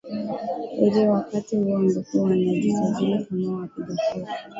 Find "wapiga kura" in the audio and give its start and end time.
3.57-4.25